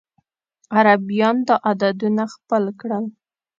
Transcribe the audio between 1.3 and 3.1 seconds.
دا عددونه خپل کړل.